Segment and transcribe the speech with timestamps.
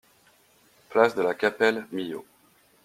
[0.89, 2.25] Place de la Capelle, Millau